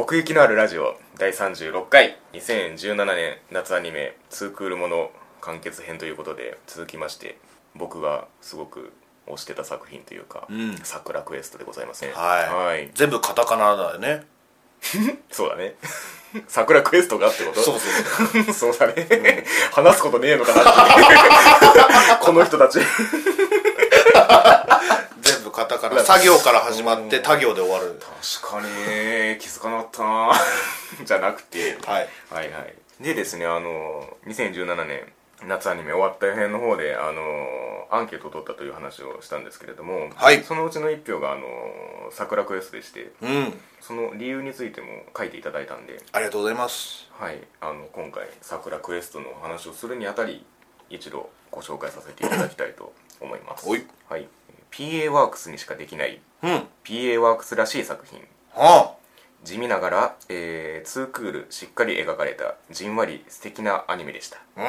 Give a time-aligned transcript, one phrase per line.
[0.00, 7.36] 奥行きのあるラジオ第36回2017年夏アニメ「ツークールもの完結編」ということで続きまして
[7.74, 8.92] 僕がすごく
[9.26, 12.12] 推してた作品というかん「桜クエスト」でございますね。
[12.14, 12.90] はい、はい。
[12.94, 14.24] 全部カタカナだよね。
[15.32, 15.74] そうだね。
[16.46, 17.60] 桜クエストがってこと？
[17.60, 17.90] そうそ
[18.50, 18.54] う。
[18.54, 22.22] そうだね、話すことねえのかなって。
[22.24, 22.78] この人たち
[25.48, 28.00] 全部カタカナ作業から始まって他行で終わる。
[28.40, 29.38] 確かに。
[29.38, 30.32] 気づかなかったな。
[31.04, 31.78] じゃなくて。
[31.86, 32.08] はい。
[32.30, 32.74] はいはい。
[33.00, 35.12] でですねあの2017年
[35.46, 40.42] 夏アニメ終わった編の方であのアンケートを取ったという話をしたんですけれども、はい。
[40.42, 41.46] そのうちの1票があの
[42.10, 43.60] 桜クエストでしてうん。
[43.80, 47.08] その理由についても書いていただいたんでありがとうございます。
[47.18, 47.38] はい。
[47.60, 50.44] あの今回桜クエストの話をするにあたり
[50.90, 53.68] 一度ご紹介させていただきたいと思います。
[53.68, 54.28] はい
[54.70, 56.66] PA ワークスにしかできないうん。
[56.84, 58.20] PA ワークスらしい作品。
[58.54, 58.94] は
[59.44, 64.60] 地味ながら、えー、ツークールしっかり描かれたじんわり素敵なアニメでした、あ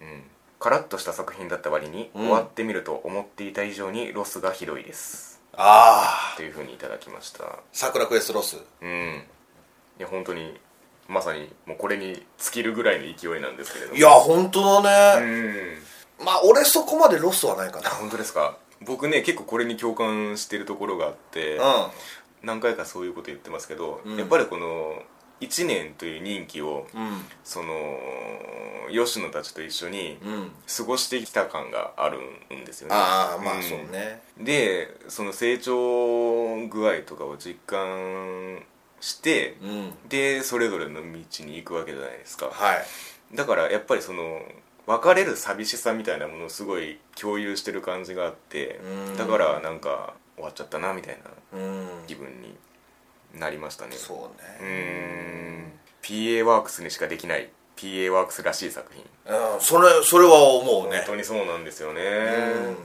[0.00, 0.06] うん。
[0.06, 0.22] うん、
[0.60, 2.22] カラッとした作品だった割に、うん。
[2.24, 5.40] 終わってみると思っていた以上にロスがひどいです。
[5.54, 6.36] ああ。
[6.36, 7.58] というふうにいただきました。
[7.72, 8.58] サクラクエストロス。
[8.82, 9.24] うん。
[9.98, 10.58] いや本当に
[11.08, 13.98] まさにもうこれに尽きるぐらいの勢いなんですけれども。
[13.98, 15.26] いや本当だうね、
[16.20, 16.24] ん。
[16.24, 17.90] まあ俺そこまでロスはないかな。
[17.90, 18.56] 本当ですか？
[18.86, 21.60] 僕ね結構これに共感してるところがあって、う
[22.42, 24.16] 何回かそういうこと言ってますけど、うん。
[24.18, 25.02] やっぱりこの
[25.40, 27.20] 1年という任期をんうん。
[27.44, 27.72] その
[28.90, 30.50] 吉野たちと一緒にうん。
[30.76, 32.18] 過ごしてきた感がある
[32.54, 32.94] んですよね。
[32.94, 33.62] ああまあん。
[33.62, 34.22] そうね。
[34.38, 38.62] でその成長具合とかを実感
[39.00, 39.92] してうん。
[40.08, 42.46] でそれぞれの道に行くわけじゃないですか。
[42.46, 43.36] はい。
[43.36, 44.42] だからやっぱりその
[44.86, 48.80] 別れる寂しさみたいなものをすごい共有してる感じがあって
[49.10, 49.16] うん。
[49.16, 51.18] だからなんか終わっちゃったなみたい
[51.52, 51.88] なうん。
[52.06, 52.56] 気分に
[53.38, 53.92] なりましたね。
[53.96, 54.20] そうう
[54.60, 55.72] ねーん
[56.02, 59.04] PA ワークスにしかできない PA ワークスらしい作品。
[59.54, 59.60] うん。
[59.60, 62.02] それそれは思う本ね当にそうなんですよね。
[62.02, 62.76] うん。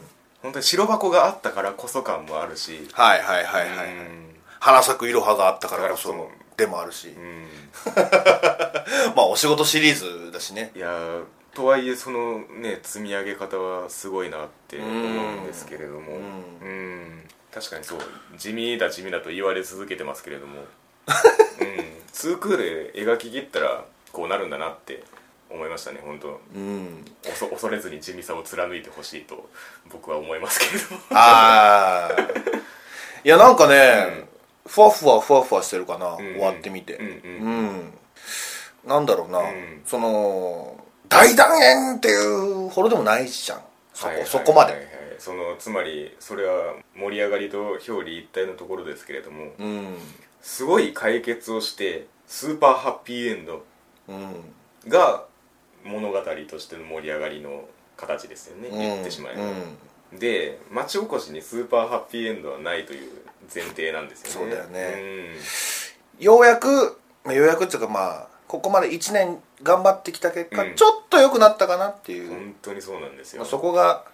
[0.44, 2.88] 本当に白箱があったからこそ感もあるし。
[2.94, 4.22] はいはいはいはいうん。
[4.60, 6.30] 花咲くいろはがあったからこそ。
[6.56, 7.10] でもあるし。
[7.10, 7.48] うん。
[9.16, 10.72] まあお仕事シリーズだしね。
[10.76, 11.24] いやー
[11.58, 16.18] とはいえそのね積み上げ方はすごいなって思うんですけれども。
[16.62, 17.24] ううん。
[17.52, 18.00] 確かにそう。
[18.38, 20.60] 地味だ地味だと言われ続けてますけれども。
[20.62, 20.68] うん。
[22.12, 25.02] ツークール描き切ったらこうなるんだなって
[25.50, 26.40] 思いましたね本当。
[26.54, 27.04] うん。
[27.24, 29.50] 恐れずに地味さを貫いてほしいと
[29.90, 31.02] 僕は思いますけれども。
[31.10, 32.22] ああ
[33.24, 34.28] いやなんかね、
[34.68, 36.18] ふわふわふわふわしてるかな、ん。
[36.18, 36.98] 終わってみて。
[36.98, 37.94] うんうんうん。
[38.86, 39.82] なんだろうな、ん。
[39.88, 42.26] その大団円ってい
[42.66, 43.62] うほどでもないじゃん。
[43.94, 49.96] そこ,、はいはいそこまで、はいはいそのつまりそれは盛り上がりと表裏一体のところですけれどもうん。
[50.42, 53.66] すごい解決をしてスーパーハッピーエンド
[54.08, 54.36] うん。
[54.88, 55.26] が
[55.84, 57.68] 物語としての盛り上がりの
[57.98, 58.78] 形ですよね、うん。
[58.78, 59.42] 言ってしまえば、
[60.14, 60.20] うん。
[60.20, 63.12] で町おこしにスーパーハッピーエンドはないという
[63.54, 64.52] 前提なんですよね。
[64.52, 65.36] そうだよね。
[66.20, 70.76] ようやくまあようやくっていうかまあここまで1年頑張ってきた結果、うん。
[70.76, 74.06] ちょっと良くなったかなっていう、うん本当にそうなんですよ、まあそこが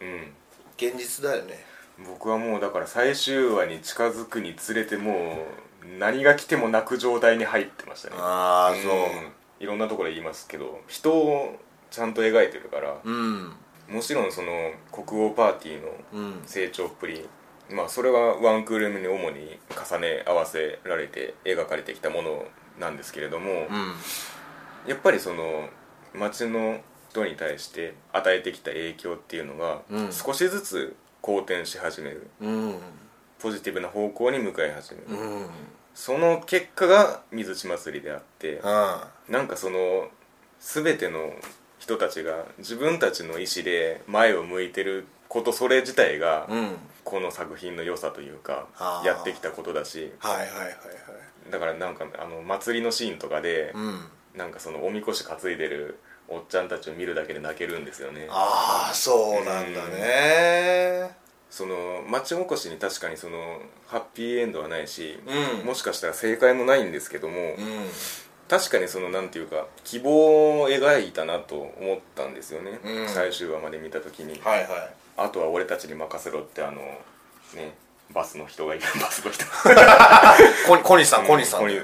[0.00, 0.32] うん。
[0.76, 1.64] 現実だよね。
[2.06, 5.46] 僕はもうだから最終話に近づくにつれても
[5.82, 8.16] う何が来ても泣く状態に入ってましたね。
[8.18, 9.62] ああそう。
[9.62, 11.56] いろんなところで言いますけど人を
[11.90, 13.52] ちゃんと描いてるからうん。
[13.88, 16.42] もちろんその国王パーティーのうん。
[16.46, 17.28] 成長っぷり
[17.70, 19.58] まあそれはワンクール目に主に
[19.90, 22.44] 重ね合わせられて描かれてきたもの
[22.78, 23.94] なんですけれども、うん。
[24.86, 25.68] やっぱりその
[26.14, 26.80] 町の
[27.10, 30.12] 人に対して与えてきた影響っていうのがうん。
[30.12, 32.28] 少しずつ好転し始める。
[32.40, 32.74] うん。
[33.38, 35.46] ポジティブな方向に向かい始める、うん。
[35.94, 40.08] その結果が水地祭りであってあなんかその
[40.60, 41.32] 全ての
[41.78, 46.76] 人たちが自分たちの意思で前を向いてることそれ自体がうん。
[47.04, 48.66] この作品の良さというか
[49.02, 50.72] やってきたことだしはいはいはいはい
[51.50, 54.04] だからなんかあの祭りのシーンとかでうん。
[54.36, 58.28] なんかそのおみこし担いでるおっちゃんたちを見るだけで泣けるんですよね。
[58.30, 61.16] ああそうなんだね。
[61.50, 65.18] その町おこしに確かにそのハッピーエンドはないし、
[65.60, 65.66] うん。
[65.66, 67.56] もしかしたら正解もないんですけども、うん。
[68.48, 73.08] 確かにそのなんていうか希望を描いたなと思ったんですよね、うん。
[73.08, 74.68] 最終話まで見た時に、はいはい。
[75.16, 76.76] あとは俺たちに任せろってあの
[77.54, 77.74] ね
[78.12, 78.84] バスの人がいる。
[79.00, 79.44] バスの人。
[80.66, 81.60] 小小西さん小西さん。
[81.60, 81.78] ここに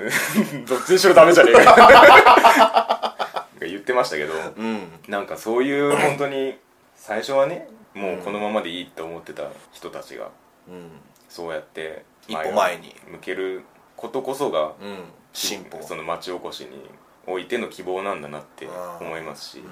[0.66, 3.16] どっちにしろダメじゃねえか。
[3.60, 4.88] 言ってましたけど、うん。
[5.08, 6.58] なんかそういう本当に
[6.96, 10.30] 最初はねもうこのままでいいって思ってた人たちが
[10.68, 10.90] うん。
[11.28, 12.94] そうやって一歩前に。
[13.10, 13.62] 向ける
[13.96, 15.04] ことこそがうん。
[15.32, 15.82] 進歩。
[15.82, 16.88] その町おこしに
[17.26, 18.68] おいての希望なんだなって
[19.00, 19.62] 思いますし。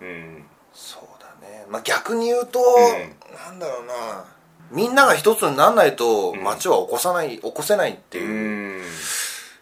[0.00, 0.08] うん。
[0.08, 0.44] うん。
[0.72, 1.66] そうだね。
[1.68, 2.62] まあ逆に言うと、ん。
[3.34, 4.24] なんだろうな
[4.70, 6.42] みんなが一つにならないとん。
[6.42, 8.84] 街は起こさない起こせないってういうん。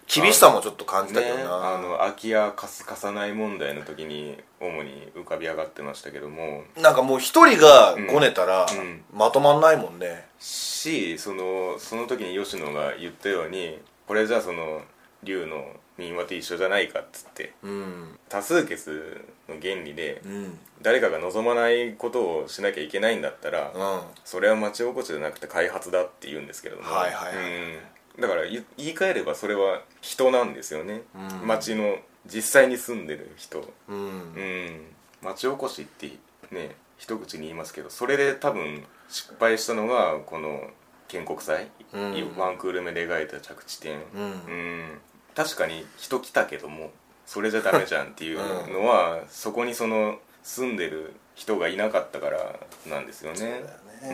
[0.07, 6.65] 厳しさもちょっと感じたけどね、な、あの空き家貸す貸さない問題の時に主に浮かび上がってましたけども。
[6.81, 9.03] なんかもう一人がごねたら、うん。
[9.13, 10.27] まとまんないもんね。
[10.39, 14.83] しそのその時に吉野が言ったようにこれじゃあその
[15.23, 18.19] 竜の民話と一緒じゃないかっつってうん。
[18.29, 20.59] 多数決の原理でうん。
[20.81, 24.01] 誰かが望まないことをしなきゃいけないんだったら、うん。
[24.25, 27.45] それは町おこしじゃなくて開発だって言うんですけども、はいはいはい
[28.17, 31.03] うん、だから言言い換えればそれは人なんですよね、
[31.41, 31.47] うん。
[31.49, 31.97] 町の
[32.27, 33.69] 実際に住んでる人。
[33.89, 33.97] うん。
[33.97, 34.81] うん。
[35.23, 36.13] 町おこしって
[36.53, 40.63] ね一口に言いますけどそれで多分失敗したのがこの
[41.09, 42.37] 建国祭、うん。
[42.37, 44.23] ワンクール目で描いた着地点、うん。
[44.23, 45.01] うん
[45.39, 46.91] 確かに人来たけども
[47.25, 48.39] それじゃダメじゃんっていう
[48.73, 52.59] のは、そこにその住んでる人がいなかったから
[52.89, 53.37] なんですよね。
[53.37, 53.63] そうだよ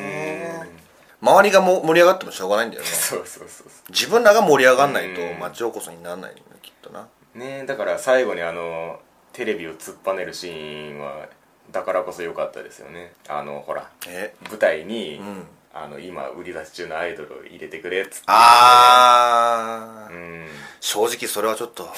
[0.00, 0.58] ね。
[0.68, 0.84] うん
[1.22, 2.88] 周りがも盛り上がってもしょうがないんだよね。
[2.92, 5.38] そうそうそうそ自分らが盛り上がんないとうん。
[5.38, 7.08] 街おこそにならないよきっとな。
[7.34, 9.00] うねだから最後にあの
[9.32, 11.26] テレビを突っぱねるシーンは
[11.70, 13.14] だからこそ良かったですよね。
[13.28, 14.34] あのほらえ？
[14.50, 18.24] 舞台に、うんあの今売り出し中のアイドルを入れてくれっつって。
[18.28, 20.14] あー。
[20.14, 20.46] うん。
[20.80, 21.88] 正直それはちょっと。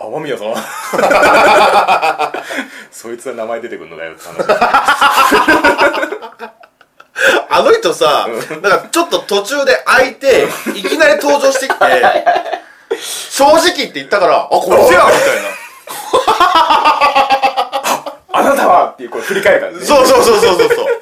[0.00, 0.54] 雨宮さん
[2.90, 4.38] そいつは名前出てくるのだよって話
[7.48, 8.26] あの人さ
[8.62, 11.78] なんかちょっと途中で開いていきなり登場してきて
[13.30, 15.48] 正直って言ったからあこれせやみたいな。
[18.36, 19.78] あなたはっていうこれ振り返るからね。
[19.84, 20.86] そうそうそうそうそうそう。
[20.86, 20.93] 誰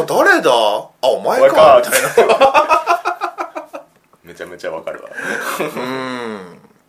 [0.00, 0.50] だ誰だ？
[0.50, 1.54] あお前か。
[1.54, 2.34] かみたいな。
[4.22, 5.10] めちゃめちゃわかるわ。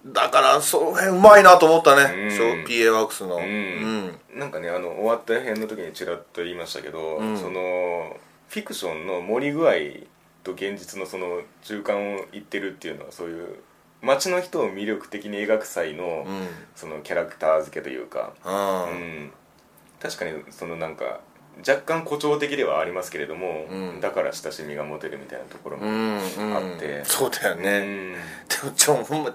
[0.05, 0.13] うん。
[0.13, 2.25] だからその辺うまいなと思ったね。
[2.25, 2.31] うん。
[2.31, 3.37] そう PA ワークスの。
[3.37, 4.07] ううん。
[4.07, 7.37] んなんかねあの終わった辺の時にちらっと言いましたけど、うん。
[7.37, 8.17] その
[8.49, 9.73] フィクションの盛り具合
[10.43, 13.59] と現実のその中間を言ってるっていうのはそういう
[14.01, 16.47] 街の人を魅力的に描く際の、うん。
[16.75, 19.31] そのキャラクター付けというか、ううんん、
[20.01, 21.21] 確かにそのなんか
[21.59, 24.01] 若干誇張的ではありますけれども、うん。
[24.01, 26.55] だから親しみが持てるみたいなところも、うんうん。
[26.55, 27.03] あって。
[27.05, 28.13] そうだようねん。
[28.13, 28.19] で
[28.63, 29.33] もちょほんま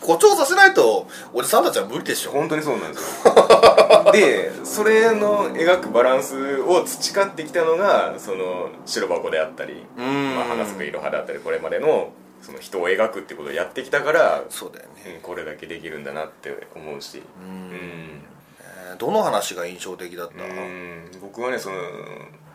[0.00, 2.30] 誇張させないとおじさんたちは無理でしょ。
[2.32, 4.12] 本当にそうなんですよ。
[4.12, 10.34] でそれの描くバランスを培ってきたのがその白箱であったり、うん。
[10.36, 12.12] まあ、花咲くいろはであったりこれまでの
[12.42, 15.16] その人を描くってことをやってきたから、そうだよね。
[15.16, 17.22] うんこれだけできるんだなって思うし。
[17.42, 18.22] うん
[18.96, 20.44] どの話が印象的だった？
[20.44, 21.10] うん。
[21.20, 21.76] 僕はねその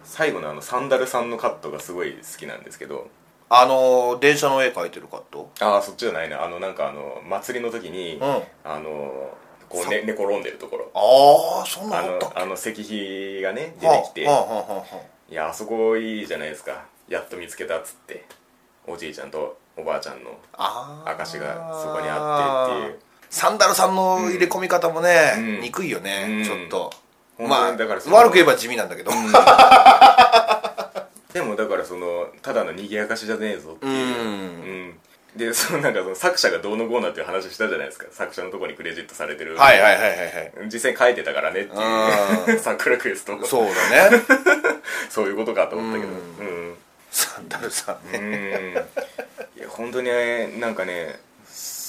[0.03, 3.09] 最後のあのサンダルさんのカットがすごい好きなんですけど。
[3.47, 5.51] あのー電車の絵描いてるカット？
[5.61, 6.43] ああそっちじゃないな。
[6.43, 8.21] あのなんかあの祭りの時に、うん。
[8.63, 9.33] あの
[9.69, 10.91] こう、さね、寝転んでるところ。
[10.93, 14.85] ああそんなあのああの石碑がね出てきて、はあはあはあは
[15.29, 16.85] いやあそこいいじゃないですか。
[17.07, 18.25] やっと見つけたっつって。
[18.87, 22.99] おじいちゃんとおばあちゃんのああ証がそこにあってっていう
[23.35, 25.59] サンダルさんの入れ込み方もね、うん。
[25.59, 26.45] 憎いよね、うん。
[26.45, 26.89] ちょっと。
[27.37, 29.11] 本まあ悪く言えば地味なんだけど、
[31.33, 34.29] でもだからそのただの賑やかしじゃねえぞっていう、うん。
[34.29, 34.33] う
[34.91, 34.99] ん。
[35.35, 38.05] でそのなんかその作者がどうのこうのっていう話したじゃないですか。
[38.13, 39.57] 作者のところにクレジットされてる。
[39.57, 40.53] はいはいはいはいはい。
[40.71, 42.59] 実際に書いてたからねっていう。
[42.59, 43.45] サンクラクエスト。
[43.45, 44.23] そうだね。
[45.11, 46.13] そういうことかと思ったけど。
[46.13, 46.75] ううん。
[47.11, 48.71] サンダルさんうね、ん。
[49.59, 51.19] いや本当にねなんかね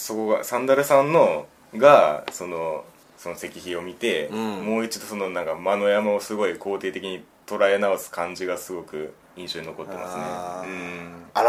[0.07, 2.85] そこがサンダルさんのがその
[3.17, 4.65] その石碑を見て、うん。
[4.65, 10.23] もう一度そのなんか間の山をすごい肯定的に捉え直す感じがすごく印象に残ってますね。
[10.23, 10.69] あう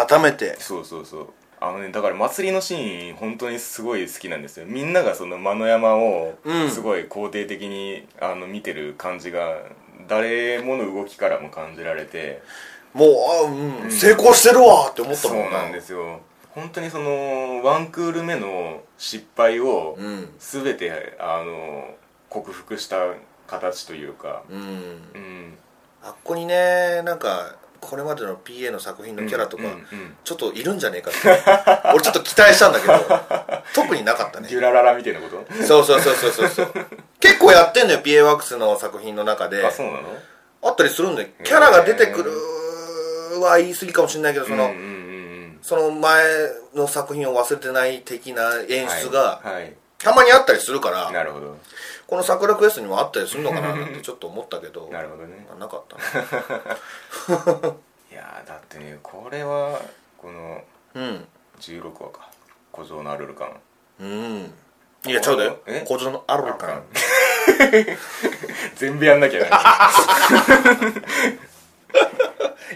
[0.01, 0.07] ん。
[0.07, 0.55] 改めて。
[0.59, 1.27] そうそうそう。
[1.59, 4.65] あのねだから祭りのシーン本当にすごい好きなんですよ。
[4.65, 6.71] みんながその間の山をうん。
[6.71, 9.59] すごい肯定的に、あの見てる感じが
[10.07, 12.41] 誰もの動きからも感じられて。
[12.93, 13.09] もう
[13.45, 16.21] あ、うん成功してるわって思ったそうもんなんですよ
[16.57, 20.29] 本当にそのワンクール目の失敗をうん。
[20.39, 21.93] 全てあの
[22.29, 22.97] 克服した
[23.45, 24.41] 形というか。
[24.49, 24.59] うん。
[24.59, 25.57] うん。
[26.03, 31.19] あっこにねなんかこれまでの PA の作品のキャラとか、うんうんちょっといるんじゃねえかって。
[31.93, 32.93] 俺ちょっと期待したんだけど
[33.75, 34.49] 特になかったね。
[34.49, 35.63] デュラララみたいなこと？
[35.63, 36.73] そうそうそうそうそうそう。
[37.21, 39.63] 結構やってんのよ PA ワークスの作品の中で。
[39.63, 39.99] あそうなの？
[40.63, 42.31] あったりするんでキャラが出てくる
[43.39, 44.96] は言い過ぎかもしれないけどその、うんうんうん
[45.67, 46.23] その前
[46.75, 49.73] の作品を忘れてない的な演出がはい、はい。
[49.97, 51.57] たまにあったりするから、なるほど。
[52.07, 55.45] この桜クエストにもあったりするのかななんて ちょっと思ったけどなるほどね。
[55.49, 55.97] まあなかった
[58.09, 59.81] いやーだってねこれは
[60.17, 61.27] このなうん。
[61.59, 62.29] 16話か。
[62.73, 63.59] 古城のアルルカン。
[63.99, 64.53] うん。
[65.05, 65.83] いやちゃうだよえ？
[65.85, 66.83] 古城のアルルカン。
[68.77, 69.91] 全部やんなきゃな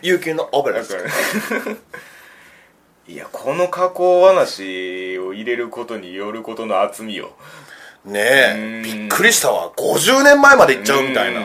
[0.02, 0.98] 悠久のオベラス
[3.12, 7.34] いやこの加工話を入れることによることの厚みよ。
[8.06, 8.56] ねえ。
[8.58, 8.84] うん。
[8.84, 9.70] びっくりしたわ。
[9.76, 11.42] 50年前まで行っちゃうみたいな。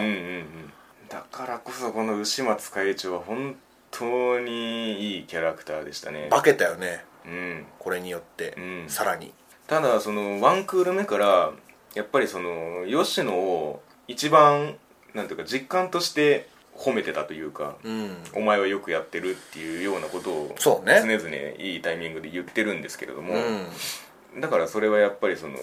[1.08, 3.56] だからこそこの牛松会長は本
[3.90, 6.28] 当にいいキャラクターでしたね。
[6.30, 7.04] 化けたよね。
[7.26, 7.66] うん。
[7.80, 8.84] これによって、うん。
[8.86, 9.34] さらに。
[9.66, 11.50] ただそのワンクール目から
[11.94, 14.76] やっぱりその吉野を一番
[15.14, 18.16] なんていうか実感として褒めてたというか、うん。
[18.34, 24.40] お前はよくやってるっていうようなことを常々いいタイミングで言ってるんですけれども、うん。
[24.40, 25.56] だからそれはやっぱりその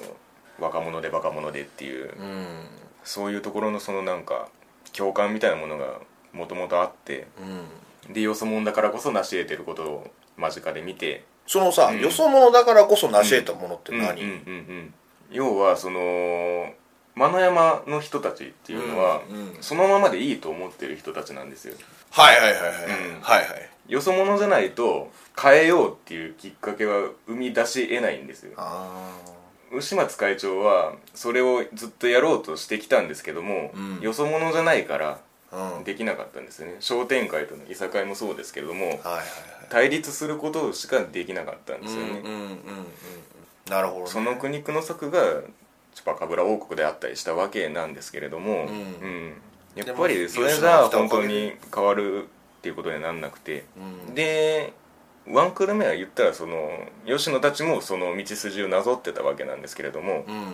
[0.60, 2.46] 若者でバカ者でっていううん。
[3.04, 4.50] そういうところのそのなんか
[4.92, 6.00] 共感みたいなものが
[6.32, 7.28] もともとあって
[8.08, 8.14] うん。
[8.14, 12.02] でよそ者だからこそ成し得てることを間近で見てそのさ、うん。
[12.02, 14.22] よそ者だからこそ成し得たものって何、
[15.30, 16.74] 要はその
[17.16, 19.58] 間の山の人たちっていうのは、うんうん。
[19.62, 21.76] そのままでいいと思ってる人たちなんですよ。
[22.12, 22.72] はいはいはいはい、
[23.10, 23.22] うん。
[23.22, 28.54] はいはいよそ者じゃないと変えようっていうきっかけは生み出し得ないんですよ。
[28.56, 29.18] あ
[29.74, 34.00] 牛松会長はそれをずっとやろうとしてきたんですけども、うん。
[34.00, 35.20] よそ者じゃないから
[35.84, 36.78] できなかったんですよね。
[36.80, 39.26] 商店会とのいさかいもそうですけれどもはいはいはい。
[39.70, 42.58] 対立することしかできなかったんですよね、うんうんうんうん。
[43.70, 45.20] なるほど、ね、その苦肉の策が
[45.94, 48.68] チュパカブラ王国であったりしたわけなんですけれども、ん。
[48.68, 49.34] うん。
[49.76, 53.66] やっぱりそれじゃあ本当に変わるっていうことになんなくて、
[54.08, 54.16] うん。
[54.16, 54.74] で
[55.28, 56.70] ワンクール目は言ったらその
[57.06, 60.54] 吉野たちもその道筋をなぞってたわけなんですけれども、うん。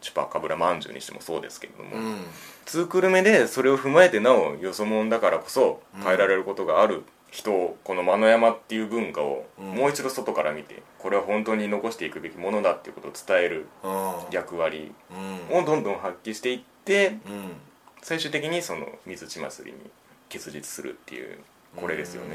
[0.00, 2.24] チュパカブラまんじゅうにしてもそうですけれども、うん。
[2.64, 9.66] ツークール目でそれを踏まえてなおよそ者だからこそ変えられることがある人をこの間の山っていう文化をうん。
[9.74, 14.12] もう一度外から見てこれは本当に残していくべきものだっていうことを伝えるうん。
[14.32, 14.92] 役割
[15.50, 15.58] うん。
[15.58, 17.52] をどんどん発揮していってうん。
[18.02, 19.78] 最終的にその水地祭りに
[20.28, 21.38] 結実するっていう
[21.76, 22.34] これですよね。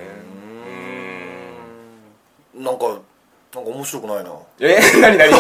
[2.56, 2.64] うん。
[2.64, 2.86] なんか
[3.54, 4.32] なんか面白くないな。
[4.60, 4.78] え？
[5.02, 5.32] 何 何？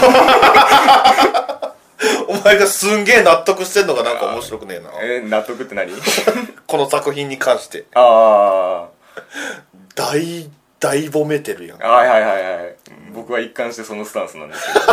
[2.28, 4.90] お前がすんげえ納得してんのがなんか面白くねえな。
[5.02, 5.92] え納得って何？
[6.68, 7.86] この作品に関して。
[7.94, 8.88] あ
[9.96, 11.84] 大大褒めてるやん。
[11.84, 12.76] あはいはいはいはい。
[13.14, 14.86] 僕は一貫してそのスタンスなんですけど。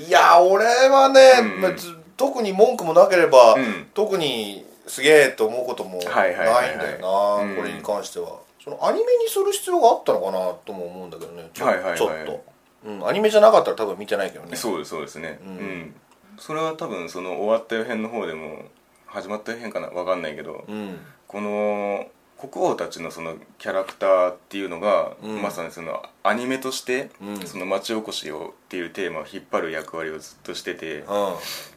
[0.06, 1.60] いや俺はね、うん。
[1.60, 3.90] まあず特に文句もなければ、うん。
[3.92, 6.68] 特にすげえと思うこともないんはいはいはい。
[6.68, 7.56] はいだよな、うん。
[7.56, 8.38] これに関しては。
[8.62, 11.98] そのアニメにする必要があったのかなとも思うんだけどねちょ,、はいはいはい。
[11.98, 12.44] ちょっと、
[12.84, 14.56] うん、アニメじゃなかったら多分見てないけどね。
[14.56, 15.38] そうですそうですね。
[15.42, 15.54] ううん。
[15.56, 15.94] ん、
[16.38, 18.64] それは多分その終わった予編の方でも
[19.06, 25.40] 始まった予編かなわかんないけど、うんこの国王たちのそのキャラクターっていうのが、うん。
[25.40, 27.36] まさにそのアニメとして、うん。
[27.46, 31.04] その町おこしをっていうテーマを引っ張る役割をずっとしてて、うん。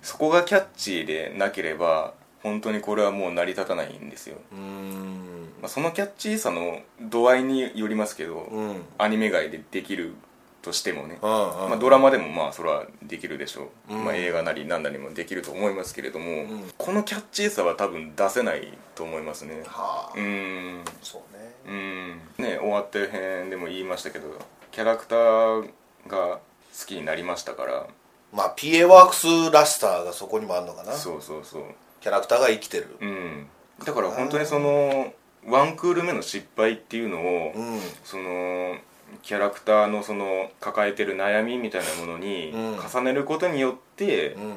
[0.02, 5.54] そこがキャッチーでなければ本当にこれはもう成り立たないんですよ、うーん。
[5.62, 8.82] まあ、そのキャッチーさの度合いによりますけど、うん。
[8.98, 10.16] アニメ外でできる
[10.64, 14.06] としてもね、まあ、ドラマでもまあそれはできるでしょう、うん。
[14.06, 16.74] まあ、映画なり何なりもできると思いますけれども、ん。
[16.78, 19.62] このキャッチーさは多分出せないと思いますね。
[19.68, 20.14] はあ。
[20.16, 20.86] うーん。
[21.02, 21.54] そうね。
[21.68, 22.46] うん。
[22.46, 24.28] ね終わった編でも言いましたけど
[24.72, 25.70] キャラクター
[26.08, 26.40] が
[26.80, 27.88] 好きになりましたから。
[28.32, 30.94] まあ PA ワークスらしさがそこにもあるのかな。
[30.94, 31.64] そうそうそう。
[32.00, 32.96] キャラクターが生きてる。
[33.02, 33.48] うん。
[33.86, 35.14] だから本当にその
[35.46, 37.80] ワンクール目の失敗っていうのを、うん。
[38.06, 38.78] その
[39.22, 42.80] キャラクターのその抱えてる悩みみたいなものにうん。
[42.80, 44.54] 重ねることによって、うん。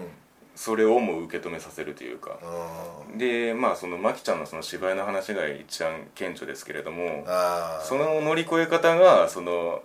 [0.55, 2.39] それをも受け止めさせるというか。
[3.11, 7.25] うんでまあそのマキちゃんのその芝居の話が一番顕著ですけれども
[7.83, 9.83] その乗り越え方がその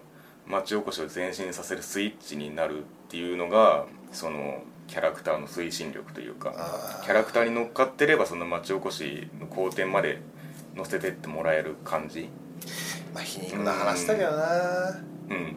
[0.48, 6.54] 町おこしを前進させるスイッチになるっていうのがそのキャラクターの推進力というか
[7.04, 10.22] キャラクターに乗っかってればその町おこしの好転まで
[10.75, 12.30] 乗せてってもらえる感じ
[13.13, 15.01] まあ皮肉な話だけどな。
[15.30, 15.56] うん。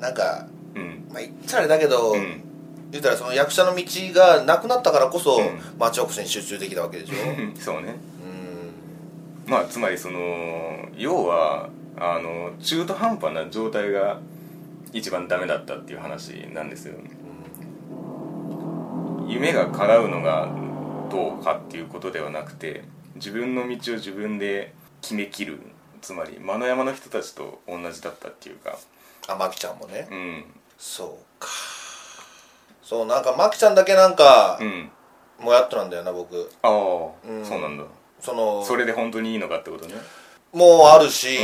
[0.00, 1.06] なんかうん。
[1.10, 2.42] まあ言っちゃあれだけど、うん。
[2.90, 5.60] 言ったらその役者の道がなくなったからこそ、うん。
[5.78, 7.14] 町おこしに集中できたわけでしょ。
[7.60, 7.96] そうね。
[9.46, 9.50] うん。
[9.50, 14.18] まあつまりその要はあの中途半端な状態が
[14.92, 16.94] 一番ダメだったっていう話なんですよ。
[19.26, 20.48] 夢が叶うのが
[21.10, 22.84] どうかっていうことではなくて
[23.16, 25.60] 自分の道を自分で決めきる
[26.04, 28.76] つまり間の山の人たちと同じだったっていうか。
[29.26, 30.44] あマキちゃんもね、うん。
[30.76, 31.48] そうか。
[32.82, 34.90] そうなんかマキちゃんだけなんかう、ん。
[35.40, 36.50] もやっとなんだよな僕。
[36.60, 37.42] ああ、うん。
[37.42, 37.84] そうなんだ。
[38.20, 39.94] そのそれで本当にいいのかってことね。
[40.52, 41.38] もうあるし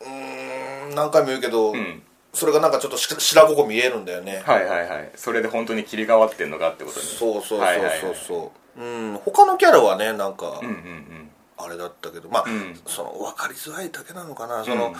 [0.00, 2.02] うーん何回も言うけど、うん。
[2.34, 4.42] それがなんかちょっとし白ここ見えるんだよね。
[4.44, 5.12] はいはいはい。
[5.14, 7.06] それで本当に切り替わってんのかってことね。
[7.06, 9.20] そうそうそうはいはいはいそうそううん。
[9.24, 12.80] 他のキャラはねなんか、うんうんあれだったけどまあ、うん。
[12.86, 14.64] その分かりづらいだけなのかな、うん。
[14.64, 14.94] その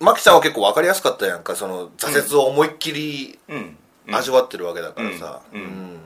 [0.00, 1.56] マキちゃんは結構分かりやすかったやんか。
[1.56, 3.38] その挫折を思いっきり
[4.10, 5.60] 味わってるわけだからさ、うん。
[5.60, 5.98] うん。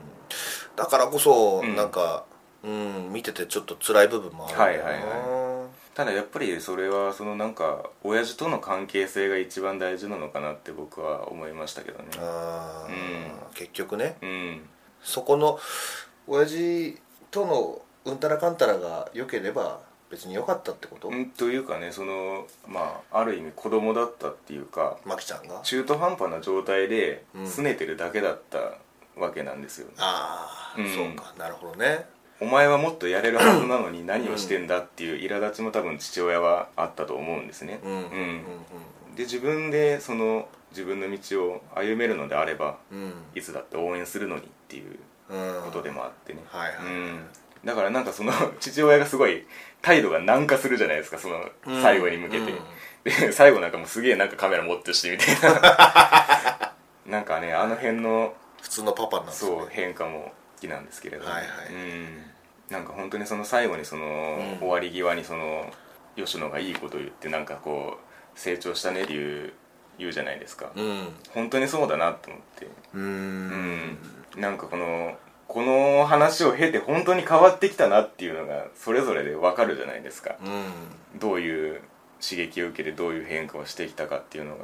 [0.75, 1.75] だからこそ、うん。
[1.75, 2.25] なんか、
[2.63, 4.83] うん、見ててちょっと辛い部分もあるんだよな。
[4.85, 5.51] はいはい
[5.93, 12.05] ただやっぱりそれはそのなんか親父との関係性が一番大事なのかなって僕は思いましたけどね。
[12.17, 13.51] あー。
[13.51, 14.15] う結局ね。
[14.21, 14.61] うん。
[15.03, 15.59] そこの
[16.27, 16.97] 親父
[17.29, 19.81] とのうんたらかんたらが良ければ
[20.11, 25.61] 別に良かったってこと、うんというかねそのまあある意味子供だったっていうかマキちゃんが？
[25.63, 27.43] 中途半端な状態でうん。
[27.45, 28.59] 拗ねてるだけだった
[29.19, 30.89] わけなんですよ、ああ、うん。
[30.89, 32.05] そうかなるほどね。
[32.39, 37.97] お前はもっとやれるはずなのに何をしてんだっていう苛立ちも多分父親はあったと思うんですね、うんうん。
[37.99, 38.43] うん
[39.15, 43.13] で自分でその自分の道を歩めるのであればうん。
[43.35, 44.97] いつだって応援するのにっていう
[45.29, 45.61] うん。
[45.65, 46.85] ことでもあってね、はいはい。
[46.85, 47.25] うん、
[47.63, 49.45] だからなんかその 父親がすごい
[49.81, 51.81] 態度が軟化するじゃないですかそのうん。
[51.81, 52.59] 最後に向けて、うん。
[53.03, 56.73] で 最後なんかもうすげえなんかカメラ持ってるしみたいな。
[57.05, 59.51] なんかねあの辺の普通のパパなんですね。
[59.51, 61.49] そう変化も好きなんですけれども、はいはい。
[61.73, 62.25] うん、
[62.69, 64.57] なんか本当にその最後にその、ん。
[64.59, 65.71] 終わり際にその
[66.15, 69.53] 吉野がいいこと言ってなんかこう成長したねって言う
[69.97, 71.15] 言うじゃないですか、うん。
[71.29, 72.65] 本当にそうだなと思って。
[72.65, 73.47] ううん
[73.91, 73.97] ん。
[74.37, 75.17] なんかこの
[75.53, 80.35] この話を経て本当に変わってきたなっていうのがそれぞれで分かるじゃないですか。
[80.41, 80.47] う
[81.17, 81.19] ん。
[81.19, 81.81] どういう
[82.21, 84.63] 刺激を受けてどういう変化をしてきたかっていうのが。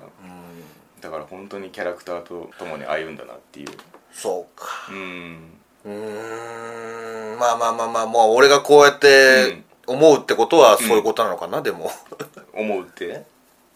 [1.01, 3.67] だから本当にキャラクターと共に歩んだなっていう。
[4.13, 4.67] そうか。
[4.89, 5.39] うん。
[5.86, 7.38] うーん。
[7.38, 11.91] まあまあまあまあもう俺がこうやって思うってことはそういうことなのかな、でも。
[12.53, 13.25] 思うって？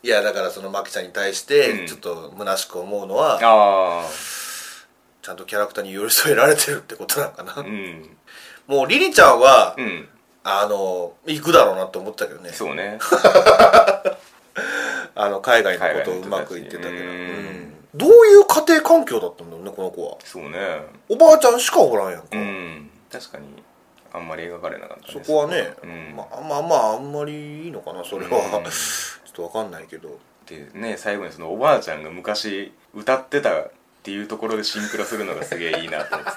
[0.04, 1.88] いやだからそのマキちゃんに対してうん。
[1.88, 4.04] ちょっと虚しく思うのは、あ
[5.22, 8.18] ちゃんとキャラクターに寄り添えられてるってことなのかな、あうん。
[8.68, 10.08] もうリリちゃんは、うん。
[10.44, 12.50] あの行くだろうなって思ったけどね。
[12.50, 12.98] そうね。
[15.14, 17.00] あの海外の海ことうまくいってたけど、うん。
[17.00, 17.76] うん。
[17.94, 20.18] どういう家庭環境だったんだろうねこの子は。
[20.24, 20.58] そうね。
[21.10, 22.90] おばあちゃんしかおらんやんか、うん。
[23.12, 23.46] 確かに
[24.14, 26.16] あんまり描かれなかったそこはね、うん。
[26.16, 28.64] まあまあまああんまりいいのかなそれは、うん。
[28.66, 28.70] ちょ
[29.30, 30.18] っとわかんないけど。
[30.48, 33.52] でね最後にそのおばあちゃんが昔歌ってた
[34.02, 36.32] っていうところでシンクロするのがすげえいいなと思って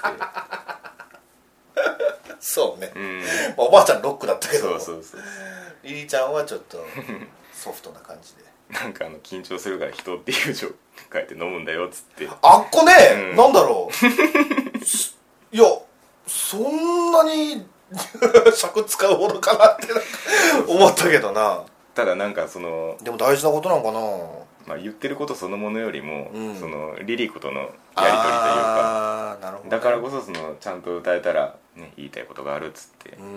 [2.39, 3.19] そうね、てうん。
[3.19, 3.25] ま
[3.57, 4.69] あおばあちゃんロックだったけど。
[4.73, 5.21] そうそうそう
[5.83, 6.77] リリちゃんはちょっと
[7.51, 8.43] ソフトな感じで。
[8.69, 10.69] なんかあの緊張するから人っていう字を
[11.11, 12.29] 書いて飲むんだよっつって。
[12.43, 12.93] あっこね、
[13.31, 13.35] うん。
[13.35, 14.85] なんだろう。
[14.85, 15.17] す
[15.51, 15.65] いや
[16.27, 17.65] そんなに
[18.55, 19.87] 尺使うほどかなって
[20.67, 21.63] 思ったけどな
[21.95, 23.99] ただなんかその、でも大事なことなのかな。
[24.67, 26.55] まあ、言ってることそのものよりも、うん。
[26.55, 33.15] そのリリコとのやり取りというかなるほどね、だからこそそのちゃんと歌えたら、ね、言いたいことがあるっつって。
[33.17, 33.27] ううん。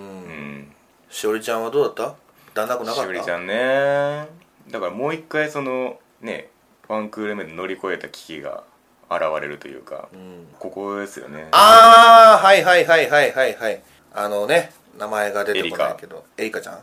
[0.61, 0.73] ん
[1.11, 2.17] しおりちゃんはどうだった？
[2.55, 3.03] だんなくなかった？
[3.03, 4.27] しおりちゃんね。
[4.71, 6.49] だからもう一回そのね
[6.89, 8.65] ワンクール目で乗り越えた危機が
[9.11, 10.47] 現れるというか、うん。
[10.59, 11.49] ここですよね。
[11.51, 13.83] ああはいはいはいはいはいはい。
[14.15, 16.25] あのね名前が出てこないけど。
[16.39, 16.63] エリカ。
[16.63, 16.79] ちゃん？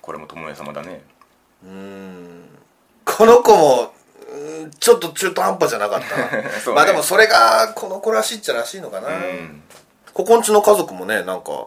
[0.00, 1.02] これも友恵様だね
[1.64, 2.48] うーん。
[3.04, 3.92] この子も
[4.78, 6.50] ちょっと中途半端じゃなかったな、 ね。
[6.74, 9.62] まあでもそれがこの子らしいっちゃらしいのかな、うん。
[10.14, 11.66] ここんちの家族もねなんか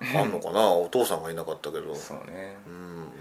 [0.00, 0.68] あんのかな。
[0.72, 1.94] お父さんがいなかったけど。
[1.94, 2.56] そうね。
[2.66, 3.12] うん。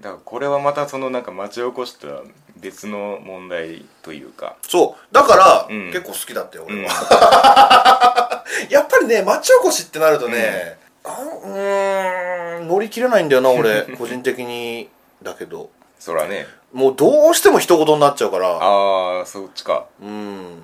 [0.00, 2.22] だからこれはまたそのなんか町おこしとは
[2.56, 4.56] 別の問題というか。
[4.68, 5.14] そう。
[5.14, 5.86] だから、うん。
[5.92, 6.84] 結構好きだったよ俺うん。
[6.88, 11.10] は、 やっぱりね町おこしってなるとね、あ
[11.44, 13.82] うーん乗り切れないんだよな俺。
[13.96, 14.88] 個人的に
[15.22, 15.70] だけど。
[15.98, 16.46] そらね。
[16.72, 18.48] もうどうしても一言になっちゃうから。
[18.48, 19.86] ああそっちか。
[20.00, 20.60] うん。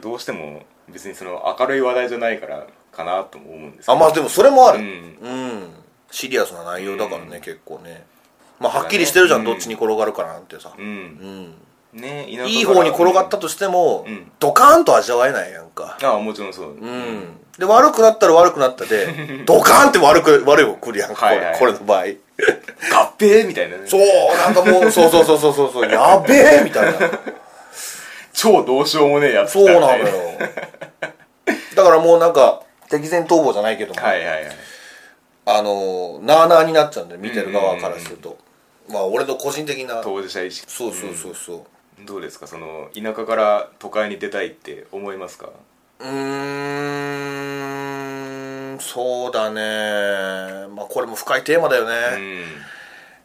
[0.00, 3.92] どうしても別にその明るい話題じゃないからかなとも思うんですけど。
[3.92, 4.78] あまあでもそれもある。
[4.78, 5.70] ううん、ん
[6.10, 7.40] シリアスな内容だからね、うん。
[7.40, 8.06] 結構ね。
[8.60, 10.72] まあはっきりしてるじゃん、うんどっちに転がるかなんてさ。
[10.78, 10.88] ううん。
[11.46, 11.54] ん
[11.92, 14.30] ねいい方に転がったとしても、うん。
[14.38, 15.98] ドカーンと味わえないやんか。
[16.02, 16.70] ああもちろんそう。
[16.70, 21.58] うん、で悪くなったら悪くなったで ドカーンって悪く悪い方来るやんか、はいはい。
[21.58, 22.04] これの場合
[22.92, 23.86] 合併みたいなね。
[23.86, 24.00] そう
[24.36, 25.90] なんかもうそうそうそうそうそうそう。
[25.90, 26.98] やべえみたいな。
[28.32, 30.06] 超どうしようもねえやつそうなのよ。
[31.74, 34.42] だからもうなんか敵前逃亡じゃないけども、はいはいはい。
[35.46, 38.38] あのなあなあになっちゃうんで見てる側からすると、
[38.88, 40.00] まあ俺の個人的な。
[40.02, 40.70] 当事者意識。
[40.70, 41.60] そうそうそうそう。
[41.98, 42.06] うん。
[42.06, 42.46] どうですか？
[42.46, 45.50] その田舎から都会に出たいって思いますか？
[46.00, 47.83] うーん
[48.94, 50.68] そうだね。
[50.68, 52.44] まあこれも深いテーマだよね、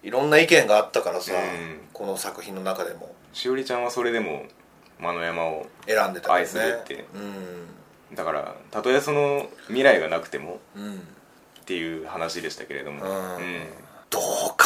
[0.01, 0.08] うん。
[0.08, 1.82] いろんな意見があったからさ、うん。
[1.93, 3.13] この作品の中でも。
[3.34, 4.45] しおりちゃんはそれでも
[4.99, 6.34] 間の山を選んでたね。
[6.34, 7.05] 愛するって。
[7.13, 8.15] うん。
[8.15, 10.95] だからたとえその未来がなくてもうん。
[10.95, 13.36] っていう話でしたけれども、うん。
[13.36, 13.67] うん。
[14.10, 14.65] どうか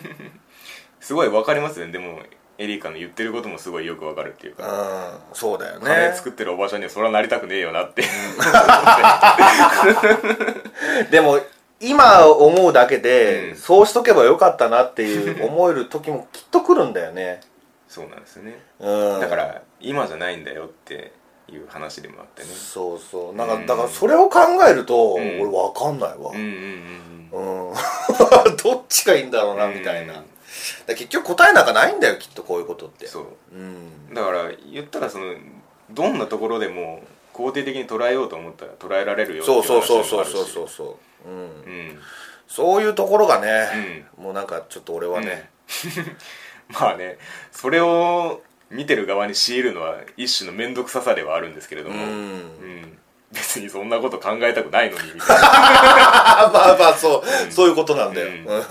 [1.00, 1.92] すごいわかりますね。
[1.92, 2.20] でも
[2.60, 4.72] エリカの言ってることもすごいよくわかるっていうか、なう
[5.14, 8.02] んそうだよカレーね作ってるおばちゃんにはそれはなりたくねえよなって、
[11.10, 11.40] でも
[11.80, 13.56] 今思うだけで、うん。
[13.56, 17.40] そうしとけばよかったなっていう思える時もきっと来るんだよね。
[17.88, 18.60] そうなんですよね。
[18.78, 19.20] うん。
[19.20, 21.12] だから今じゃないんだよって
[21.48, 22.48] いう話でもあってね。
[22.50, 23.34] そうそう。
[23.34, 23.66] なんか、うん。
[23.66, 25.40] だからそれを考えると、ん。
[25.40, 26.32] 俺わかんないわ。
[26.34, 27.74] うんうんうんうん。
[28.62, 30.22] どっちがいいんだろうな、うんみたいな
[30.86, 33.06] だ結局答えなんかないんだよきっとこういうことって。
[33.06, 33.26] そう。
[33.52, 34.14] うん。
[34.14, 35.34] だから言ったらその
[35.90, 37.02] どんなところでも
[37.34, 41.98] 肯定的に捉えようと思ったら捉えられるよううそうそうそうそうそうそう、うん、うん。
[42.48, 45.50] そういうところがね、もうなんかちょっと俺はね、
[46.68, 47.18] まあね
[47.52, 52.10] それを見てる側に強いるのは一種の面倒くささではあるんですけれども、うん。
[52.10, 52.98] うん
[53.32, 56.46] 別にそんなこと考えたくないのにみたいな。
[56.46, 58.46] あ まあまあそう、そういうことなんだよ、うん。
[58.46, 58.64] うん。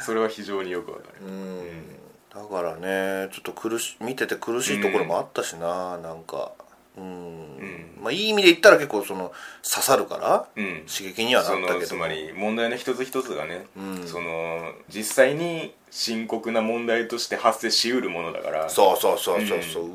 [0.00, 1.98] それは非常によくわかる、うん。
[2.32, 6.52] だからねちょっと苦し見てて苦しいところもあったしな、なんか。
[6.96, 7.98] うん、ん。
[8.00, 9.32] まあいい意味で言ったら結構その
[9.68, 10.86] 刺さるから、うん。
[10.86, 14.06] 刺激にはなそったけどのつまり問題の一つ一つがね、うん。
[14.06, 18.68] その実際に深刻な問題として発生しうるものだから。
[18.68, 19.62] そうそうそうそう。
[19.62, 19.88] そう、う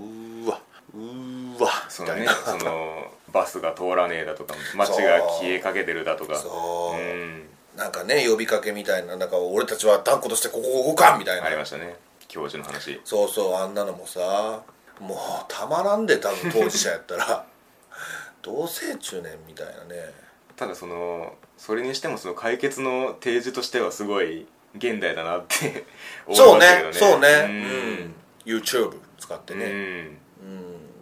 [0.46, 0.60] ーわ。
[0.94, 1.70] うーわ。
[1.88, 2.60] そのねみたいな。
[2.60, 6.36] そのバスが通らねえだとか街が消えかけてるだとか。
[6.36, 7.43] そう、ん。
[7.76, 11.48] なんかね呼びかけみたいななんか俺たちは断固としてここを動かんみたいな。
[11.48, 11.96] ありましたね。
[12.28, 13.02] 教授の話。
[13.04, 14.62] そうそうあんなのもさ
[15.00, 15.17] もう
[15.48, 17.46] たまらんで多分当事者やったら。
[18.43, 20.13] 同性中年みたいなね。
[20.56, 25.86] ただそのそれにしてもその解決の提示としてはすごい現代だなって
[26.28, 26.91] 思いそうましたけどね。
[26.91, 27.28] ねそうね。
[27.30, 27.93] ううん。
[28.10, 28.15] ん、
[28.46, 29.72] YouTube 使ってね、うん。
[29.72, 30.17] うん。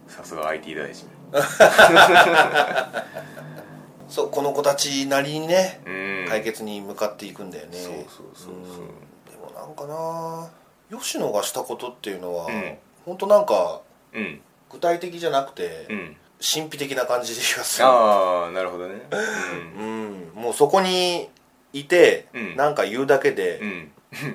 [0.07, 1.07] さすが IT 大臣
[4.11, 5.89] そうこの子たちなりにね、う
[6.25, 6.27] ん。
[6.27, 7.77] 解決に向かっていくんだよね。
[7.77, 8.53] そうそうそうそう。
[8.53, 8.57] ん。
[8.57, 8.63] で
[9.41, 10.49] もなんかな
[10.99, 12.77] 吉野がしたことっていうのは、うん。
[13.05, 13.79] 本当なんか
[14.13, 14.41] うん。
[14.69, 16.17] 具体的じゃなくて、うん。
[16.41, 17.85] 神秘的な感じがする。
[17.85, 19.01] ああなるほどね。
[19.77, 20.31] うん。
[20.35, 21.29] もうそこに
[21.71, 22.57] いて、うん。
[22.57, 23.91] なんか言うだけで、うん、うん、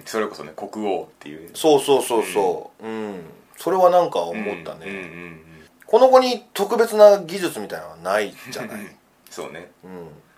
[0.06, 1.50] それこそね国王っていう。
[1.54, 2.87] そうそうそうそう。
[2.87, 3.24] うん、
[3.56, 5.02] それはなんか思ったね、うんうんうん
[5.40, 5.45] うん
[5.87, 8.96] この子に特別な技術みたいなのはないじゃない、 うん、
[9.31, 9.70] そうね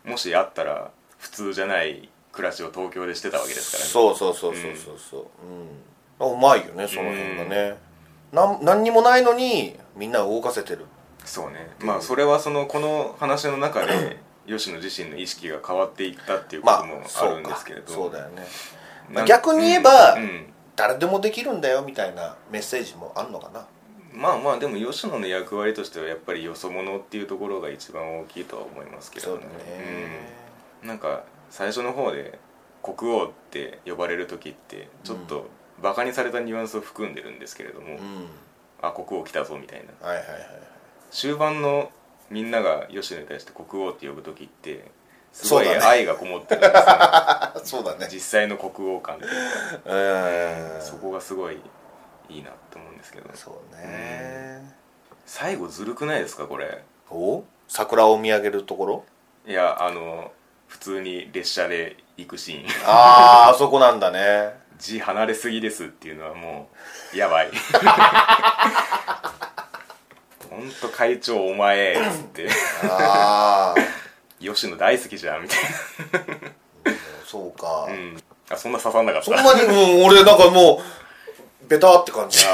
[0.05, 3.91] もしあったら普通じゃない暮らしを東京でしてたわけですからね。
[3.91, 5.21] そうそうそうそうそうそう。
[5.21, 7.77] うん、あうまいよねその辺がね、
[8.33, 10.87] なん何にもないのにみんなを動かせてる。
[11.25, 11.69] そうね。
[11.81, 18.47] まあそれはそのこの話の中で 吉野自身の意識が変わっていったっていうこまあともあそうかるんですけれど、そうだよね。
[19.11, 20.53] なん逆に言えばうんうん。
[20.77, 23.67] 誰でもできるんだよみたいなメッセージもあんのかな
[24.19, 29.43] まあまあでも吉野の役割としてはやっぱりよそ者っていうところが一番大きいとは思いますけれどね。
[29.43, 32.39] そうん、なんか最初の方で
[32.83, 35.47] 国王って呼ばれる時ってちょっと
[35.81, 38.27] バカにされたニュアンスを含んでるんですけれども、うん。
[38.83, 40.09] あ国王来たぞみたいな。
[40.09, 40.41] はいはいはい
[41.11, 41.91] 終盤の
[42.29, 44.91] みんなが吉野に対して国王って呼ぶ時って
[45.33, 48.09] すごい愛がこもってるんですよ、あ そうだね。
[48.13, 49.33] 実際の国王感っていう
[49.87, 50.79] うん。
[50.79, 51.59] かそこがすごい
[52.29, 54.62] いいなと思うんですけどそうね。
[55.27, 56.83] 最後ずるくないですかこれ？
[57.11, 57.45] お？
[57.69, 59.05] 桜を見上げるところ？
[59.47, 60.33] いやあの
[60.67, 62.67] 普通に列車で行くシーン。
[62.87, 64.53] ああ あそこなんだね。
[64.79, 66.69] 字離れすぎですっていうのはも
[67.12, 67.51] うやばい。
[70.51, 72.49] ほんと会長お前っつって。
[72.85, 73.81] ああ
[74.41, 75.59] 吉野大好きじゃんみたい
[77.27, 78.17] そうか、なうん。
[78.51, 79.27] あそんな刺さんなかった。
[79.27, 80.83] そんなにもう俺なんかもう
[81.69, 82.45] ベタって感じ。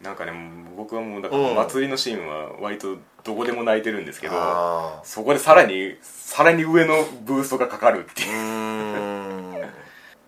[0.00, 0.32] なんかね
[0.76, 1.54] 僕はもうだかうん。
[1.54, 9.70] ら祭りのシーンは割とどこでも泣いてるんですけど、あそこでさらにさらに上のブーストがかかるっていう。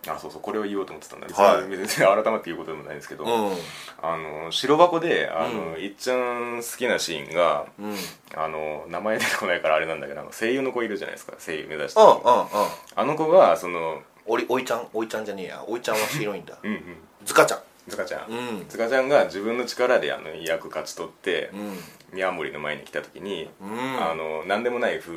[0.09, 1.69] あそうそうこれを言おうと思ってたんだ、はい。
[1.69, 3.57] 別に別に改めて言うことでもないんですけど、うん。
[4.03, 7.91] あの白箱であの、ういっちゃん好きなシーンがうん。
[7.91, 7.97] うん
[8.35, 15.65] あの名前出てこないからあれなんだけど声優の子いるじゃないですか声優目指してあの子がそのおりおいちゃんおいちゃんじゃねえや。
[15.67, 16.59] おいちゃんはヒロインだ。
[16.63, 16.81] うんうん。
[17.25, 17.59] ズカちゃん。
[17.89, 18.67] 塚ちゃん、うん。
[18.69, 21.79] 塚ちゃんが自分の力であの役勝ち取ってうん。
[22.13, 23.71] 宮森の前に来た時に、うん。
[24.03, 25.13] あの何でもない風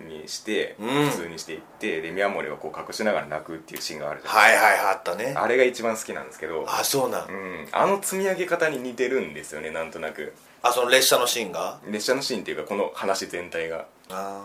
[0.00, 1.10] にして、うん。
[1.10, 5.34] 普通にしていってで宮森はこう隠しながら泣くっていうシーンがあるじゃん、はいはいあったね。
[5.36, 7.28] あれが一番好きなんですけどあそうなん。
[7.28, 10.32] うん、あの積み上げ方に似てるんですよねなんとなく。
[10.62, 11.80] あその列車のシーンが？
[11.86, 13.86] 列車のシーンっていうかこの話全体が。
[14.08, 14.42] あ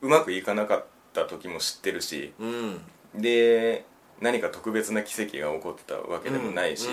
[0.00, 2.80] うまくいかなかった時も知ってるしーうん
[3.14, 3.84] で
[4.20, 6.88] 何か特別な奇跡が起こってたわけでもないし、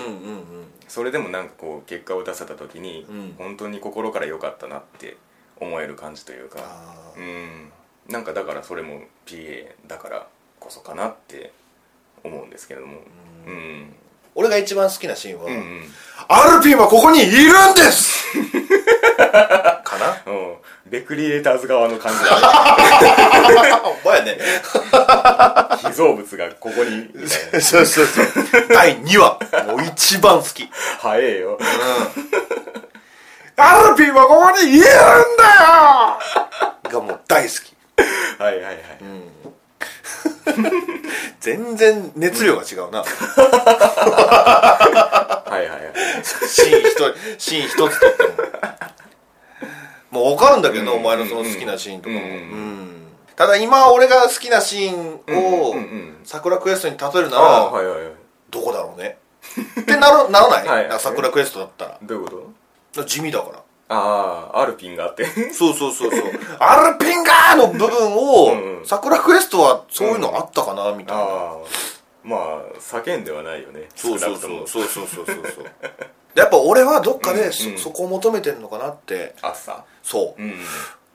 [0.88, 3.34] それでもなんかこう結果を出せた時に、うん。
[3.38, 5.16] 本当に心から良かったなって
[5.60, 7.70] 思える感じというかあうん。
[8.08, 10.26] なんかだからそれも PA だから
[10.58, 11.52] こそかなって
[12.24, 12.98] 思うんですけれども。
[13.46, 13.94] うん。
[14.34, 15.82] 俺が一番好きなシーンは、うんうん。
[16.28, 17.30] アルピンはここにいる
[17.72, 18.26] んです
[19.84, 20.32] かな？
[20.32, 20.56] うん。
[20.90, 22.36] レクリエイターズ側の感じだ
[23.84, 24.32] お前ね。
[24.36, 24.38] ね
[25.82, 27.60] 被造物がここにみたいな。
[27.60, 28.26] そうそうそう。
[28.68, 29.38] 第2話。
[29.66, 30.68] もう一番好き。
[31.00, 31.58] 早えよ。
[33.56, 34.88] アルピンはここにいるんだ
[36.88, 36.90] よ！
[36.90, 37.76] がもう大好き。
[38.38, 38.76] はいはいはい、
[41.40, 43.00] 全然熱量が違うな。
[43.02, 43.06] は
[45.46, 45.80] いはいはい。
[46.48, 48.30] シーン一つシーン一つとっても
[50.10, 53.06] もう分かるんだけど、お前のその好きなシーンとかも、うん。
[53.36, 55.20] ただ今俺が好きなシーン
[55.68, 55.74] を、
[56.24, 57.80] 桜クエストに例えるなあら、
[58.50, 59.18] どこだろうね。
[59.80, 61.98] ってならならない、はいなんか桜クエストだったら。
[62.02, 62.52] どういうこ
[62.92, 63.04] と？
[63.04, 63.62] 地味だから。
[63.92, 65.24] ああアルピンがあって。
[65.52, 66.20] そうそうそうそう。
[66.58, 71.24] アルピンガーの部分を桜クエストはそういうのあったかなみたいな、
[72.22, 73.88] まあ叫んではないよね。
[73.96, 75.36] そうそうそうそうそうそうそう
[76.34, 79.34] やっぱ俺はどっかでそ,、そこを求めてるのかなって。
[79.42, 79.84] 暑さ。
[80.02, 80.42] そう。
[80.42, 80.50] ん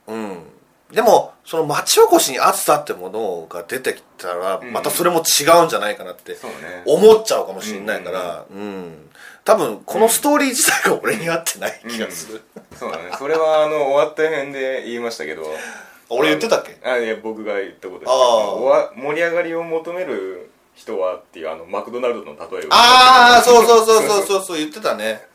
[0.07, 0.43] ううん。
[0.91, 6.37] でもその町おこしに暑さってものが出てきたらうんまたそれも違うんじゃないかなって
[6.85, 8.45] 思っちゃうかもしれないから。
[8.49, 9.09] うん
[9.43, 12.41] 多分このストーリー自体が俺に合ってない気がする、
[12.75, 13.11] そうだね。
[13.19, 15.43] それはあの終わった辺で言いましたけど。
[16.09, 16.77] 俺言ってたっけ？
[16.87, 18.09] あいや僕が言ったことです。
[18.09, 22.69] ああおわ盛り上がりを求める人はっていうあのマクドナルドの例えを。
[22.69, 25.25] ああそうそうそうそうそうそう言ってたね。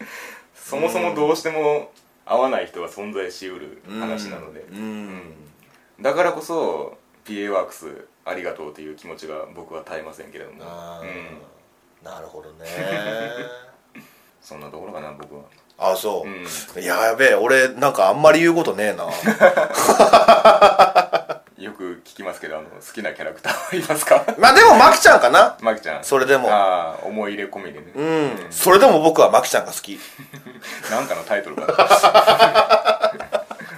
[0.56, 1.92] そもそもどうしても
[2.24, 4.60] 合わない人が存在しうる話なので。
[4.60, 5.34] うん
[6.00, 10.62] だからこそ PA ワークスありがとうという気持ちが僕は絶えませんけれども。
[10.64, 11.08] あうん。
[11.08, 12.66] ーなるほどね。
[14.42, 15.42] そんなところかな僕は。
[15.78, 16.82] あそう、うん。
[16.82, 19.06] やべえ俺なんかあんまり言うことねえな
[21.66, 24.24] よく聞きますけどあの好きなキャラクターはいますか？
[24.38, 25.56] まあでもマキちゃんかな。
[25.60, 26.04] マキちゃん。
[26.04, 26.48] それでも。
[26.48, 27.86] ああ思い入れ込みでね。
[27.94, 29.98] うん、それでも僕はマキちゃんが好き。
[30.90, 31.76] なんかのタイトルかな？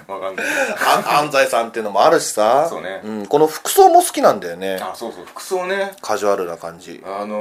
[0.13, 0.45] わかんない。
[0.85, 2.67] あ安西さんっていうのもあるしさ。
[2.69, 3.01] そうね。
[3.03, 4.79] ん、この服装も好きなんだよね。
[4.81, 5.25] あそうそう。
[5.25, 5.93] 服装ね。
[6.01, 7.03] カジュアルな感じ。
[7.05, 7.35] あの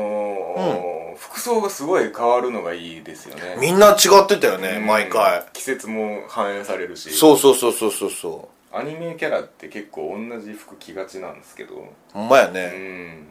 [0.57, 3.57] ー服装がすごい変わるのがいいですよね。
[3.59, 4.87] みんな違ってたよね、うん。
[4.87, 5.43] 毎回。
[5.53, 7.11] 季節も反映されるし。
[7.11, 11.75] そうそうそうそうそうそアニメキャラって結構同じ服着がちなんですけど。
[11.77, 11.79] う
[12.13, 13.27] ほんまやうね、ん。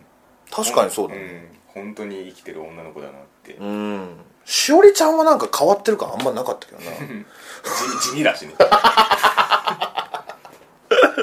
[0.52, 1.22] 確かにそうだね。
[1.22, 1.48] ん。
[1.68, 3.54] 本当に生きてる女の子だなって。
[3.54, 4.18] うん。
[4.46, 6.92] しおりちゃんはなんか変わってる感あんまなかったけどな。
[6.98, 8.54] 地地味だしね。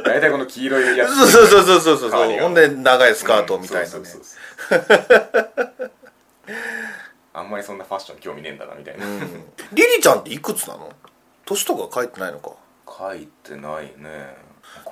[0.04, 1.14] 大体この黄色いやつ。
[1.16, 2.38] そうそうそうそうそうそう。
[2.40, 3.98] ほんで長いスカートみたいなね。
[3.98, 4.36] うんそうそうそ
[5.84, 5.90] う
[7.32, 9.04] あんまりそんなファッション興味ねえんだなみたいな、
[9.72, 10.92] リリちゃんっていくつなの？
[11.44, 12.52] 年とか書いてないのか
[12.86, 14.36] 書いてないね。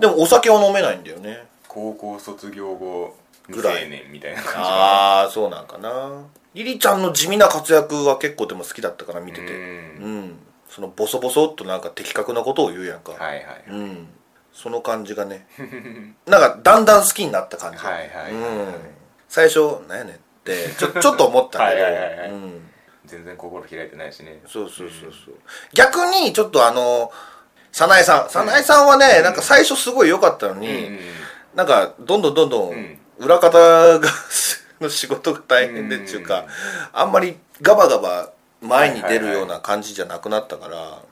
[0.00, 1.46] でもお酒は飲めないんだよね。
[1.68, 6.24] 高校卒業後未ぐらい成年みたいな感じかああそうなんかな。
[6.54, 9.46] リリちゃんの地味な活躍は結構でも好きだったから見てて。
[9.46, 10.20] ううん。
[10.20, 13.64] んそのボソボソっとなんか的確なことを言うやんか、なはいはい。
[13.68, 14.08] うん。
[14.52, 15.46] その感じがね。
[16.26, 17.78] なんかだんだん好きになった感じ。
[17.78, 18.32] はいはいはい。
[18.32, 18.74] うん。
[19.28, 21.82] 最初なんやねんってちょ ちょっと思ったけど。
[21.82, 22.30] はいはいはいはい。
[22.30, 22.70] うん。
[23.04, 24.40] 全然心開いてないしね。
[24.46, 25.34] そうそうそうそう。
[25.74, 27.10] 逆にちょっとあの
[27.72, 28.28] 早苗さん。
[28.28, 30.98] 早苗さんはね、なんか最初すごい良かったのうんに、うん。
[31.54, 32.78] なんかどんどんどんどうん。
[32.78, 34.00] ん裏方が
[34.80, 36.46] の仕事が大変でっていうか、うん
[36.92, 41.02] あんまりガバガバ前に出るような感じじゃなくなったから、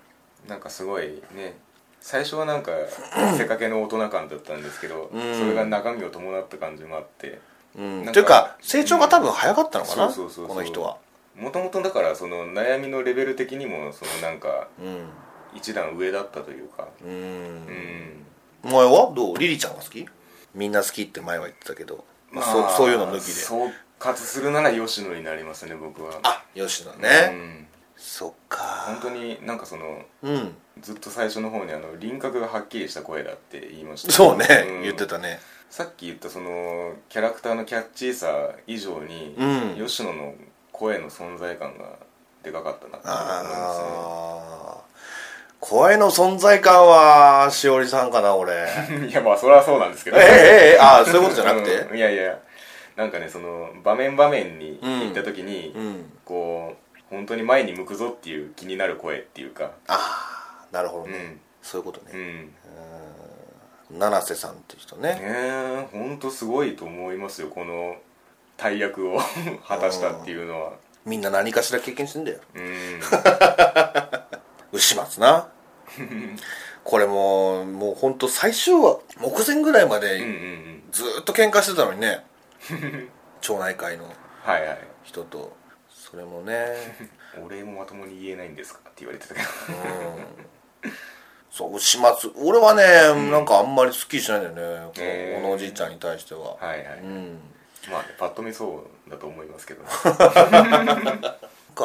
[0.48, 1.56] なんかすごいね。
[2.00, 2.72] 最初はなんか
[3.36, 5.38] せかけの大人感だったんですけど、うん。
[5.38, 7.40] それが中身を伴った感じもあって
[7.76, 8.06] うん。
[8.12, 10.48] というか成長が多分早かったのかな、そうそうそうそう。
[10.48, 10.96] この人は。
[11.36, 15.08] もともとだからその悩みのレベル的にもそのなんかうん
[15.54, 16.88] 一段上だったというか。
[17.04, 17.10] うん。
[17.10, 18.26] うん。
[18.64, 19.38] お前はどう？
[19.38, 20.06] リリちゃんが好き？
[20.54, 23.32] みんな好きって前は言ってたけど、まあ、そうそういうの抜きで。
[23.32, 26.18] 総括するなら吉野になりますね僕は。
[26.22, 27.66] あ吉野うね、ん。
[27.96, 28.62] そっか。
[28.86, 30.54] 本当になんかそのうん。
[30.80, 34.12] ずっと最初の方にあの輪郭がはっきりした声だって言いました。
[34.12, 34.46] そうね、
[34.80, 34.82] ん。
[34.82, 35.40] 言ってたね。
[35.68, 39.44] さっき言ったそのキャラクターのキャッチーさ以上に、う
[39.82, 39.86] ん。
[39.86, 40.34] 吉野の
[40.72, 41.96] 声の存在感が
[42.42, 43.54] でかかったなって思いますね。
[43.54, 44.79] ああ
[45.60, 48.66] 声の存在感はしおりさんかな俺。
[49.08, 50.16] いやまあそれはそうなんですけど。
[50.16, 51.76] ええええああそういうことじゃなくて？
[51.76, 51.96] うん。
[51.96, 52.38] いやいや。
[52.96, 56.12] なんかねその場面場面に行った時に、うん。
[56.24, 59.72] こう本当に前に向くぞっていう気になる声っていうか。
[59.86, 61.40] ああなるほどね、うん。
[61.62, 62.36] そういうことうん。
[62.36, 62.48] ね、ね
[63.90, 65.18] 七瀬さんっていう人ね。
[65.20, 67.96] え本当すごいと思いますよこの
[68.56, 69.20] 大役を。
[69.68, 70.72] 果たしたっていうのは。
[71.04, 72.38] みんな何かしら経験してんだよ。
[72.54, 73.00] うん
[74.72, 75.48] 牛松な。
[76.84, 80.82] これもうもう本当最終話目前ぐらいまうんうんうでん。
[80.92, 82.24] ずーっと喧嘩してたのにね。
[83.40, 84.04] 町内会の
[84.42, 84.78] はいはい。
[85.04, 85.56] 人と。
[85.90, 86.76] それもね。
[87.44, 88.80] お礼もまともに言えないんですか？
[88.80, 89.46] って言われてたけど。
[91.50, 92.32] そう牛松。
[92.36, 92.84] 俺はね、
[93.30, 95.40] なんかあんまりすっきりしないんだよね、こへー。
[95.42, 97.38] のおのおじいちゃんに対しては、はいはい、うん。
[97.90, 99.82] まあねパッと見そうだと思いますけど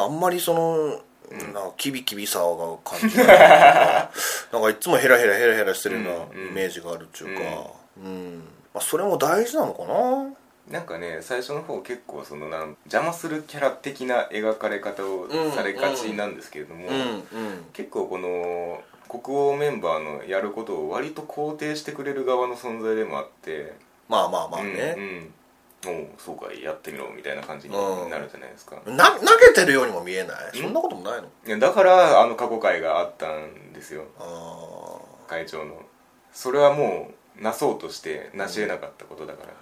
[0.02, 2.46] あんまりその、なんかキビキビさが
[2.84, 3.26] 感じない
[4.52, 8.42] なんかいつもヘラヘラヘラヘラしてるようなイメージがあるっていうかうん、
[8.74, 10.36] まあ、それも大事なのかな？
[10.70, 17.22] なんかね最初の方結構そのなん邪魔するキャラ的な描かれ方をされがちなんですけれども、うんうん。
[17.72, 23.74] 結構この国王メンバーのやることを割と肯定してくれる側の存在でもあって
[24.08, 25.34] まあまあまあね、うんうん、
[25.88, 30.36] おうそうかやってみろみたいな感じになるじゃないですか、な投げてるようにも見えない。
[30.54, 31.28] そんなこともないの？
[31.46, 34.04] いやだからあの過去会があったんですよ。
[34.18, 35.80] あ会長の。
[36.32, 39.48] それはもうなそうとしてなし得なかったことだから。
[39.48, 39.52] ー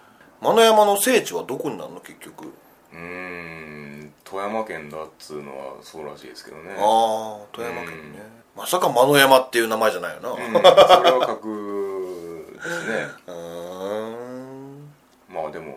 [0.41, 2.01] 間野山の聖地はどこになるの？
[2.01, 2.53] 結局。
[2.93, 6.75] うーん富山県だっつうのはそうらしいですけどね。
[6.79, 8.21] ああ富山県ね、
[8.57, 10.31] まさか間野山っていう名前じゃないよな。
[10.31, 10.59] ううん、そ
[11.03, 13.07] れは格ですね。
[13.27, 14.93] ーん。
[15.29, 15.77] まあでも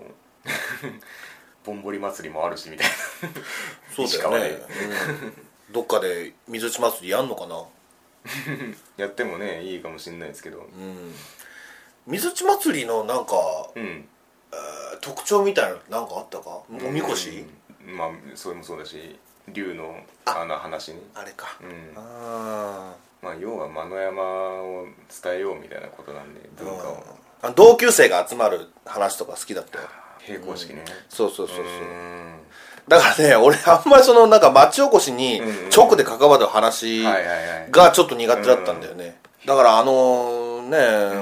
[1.65, 2.87] ぼんぼり祭りもあるしみたい
[3.95, 4.65] そうだよね、
[5.69, 7.55] うん、どっかで水内祭りやんのかな？
[7.55, 7.63] な
[8.97, 10.59] やってもねいいかもしれないですけど。
[10.59, 11.13] うん。
[12.07, 13.35] 水内祭りのなんか、
[13.75, 14.07] うん。
[14.51, 16.61] えー特徴みたいなのなんかあったか？
[16.69, 17.45] おみこし、
[17.85, 17.97] うん。
[17.97, 20.43] まあそれもそうだし竜のあ。
[20.45, 21.01] の話ね。
[21.13, 21.93] あれか、うん。
[21.95, 24.87] あまあ要は間野山を
[25.23, 27.03] 伝えようみたいなことなんでー文化を。
[27.41, 29.87] あ同級生が集まる話とか好きだったよ
[30.27, 30.85] 並行式ね。
[31.09, 31.65] そうそうそうそう。
[31.65, 32.35] うん。
[32.87, 35.41] だからね俺あんまりそのなんか町おこしに
[35.75, 40.77] 直で関わる話がちょっと苦手だったんだよね、だからあのね、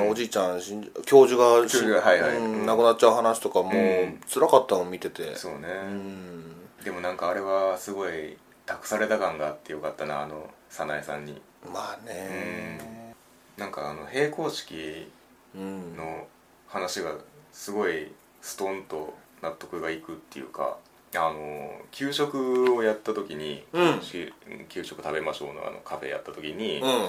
[0.10, 0.62] おじいちゃん
[1.06, 4.20] 教授が亡くなっちゃう話とかもん。
[4.32, 5.36] 辛かったの見てて。
[5.36, 5.68] そうね。
[5.88, 6.44] うん。
[6.84, 11.42] でもなんかあれはすごい託された感があってよかったなあの早苗さんに。
[11.72, 13.14] まあね。
[13.58, 15.12] なんかあの並行式
[15.56, 15.96] うん。
[15.96, 16.28] の
[16.68, 17.12] 話が
[17.52, 18.12] すごい
[18.46, 20.78] ストンと納得がいくっていうか
[21.16, 24.02] あの給食をやった時に、うん。
[24.02, 24.32] し
[24.70, 27.08] 給食食べましょうのあのカフェやった時に、うん。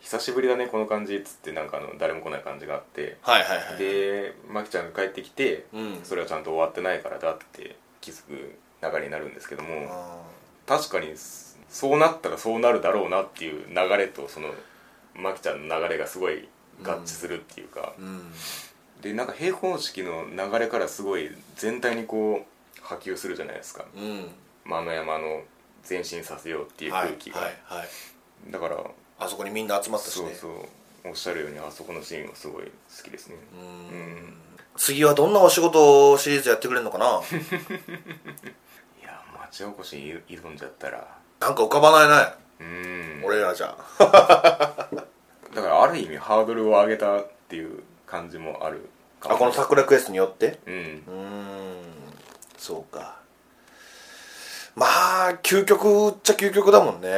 [0.00, 3.18] 久しぶりだねこの感じっつってなんかあの誰も来ない感じがあって。
[3.20, 6.00] はいはいはいでマキちゃんが帰ってきて、うん。
[6.04, 10.22] それはちゃんと終わってないからだって気づく流れになるんですけどもあ
[10.66, 11.12] 確かに
[11.68, 14.48] そうなったらそうなるだろうなっていう流れとその
[15.14, 16.48] マキちゃんの流れがすごい
[16.82, 18.32] 合致するっていうか、ーうん
[19.06, 23.84] でなんか並行式の流れからすごい全体にこう波及するじゃないですか。
[23.96, 24.28] うん。
[24.64, 25.42] 間野山の
[25.88, 27.88] 前進させようっていうはい空気が、はいはい
[28.50, 28.76] だから
[29.18, 30.34] あそこにみんな集まったしね。
[30.34, 30.50] そう
[31.04, 32.70] そうおっしゃるようにあそこのシーンはすごい好
[33.04, 33.36] きですね。
[33.54, 33.98] うん。
[33.98, 34.34] うん
[34.76, 37.06] 次はどんなお仕事シリーズやってくれるのかな？
[39.00, 41.06] いや町おこしに挑んじゃったら。
[41.40, 42.34] なんか浮かばないね。
[42.60, 43.22] うん。
[43.24, 43.76] 俺らじゃ。
[43.98, 44.98] だか
[45.54, 48.80] らある意味ハードルを上げたっていう感じもある。
[48.80, 48.86] か
[49.22, 50.58] あこの桜クエストによって？
[50.66, 50.74] うん。
[50.74, 51.82] うーん。
[52.58, 53.20] そうか。
[54.74, 54.86] ま
[55.28, 57.08] あ究極っちゃ究極だもんね。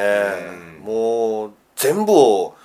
[0.81, 0.85] うん。
[0.85, 2.57] もう全部を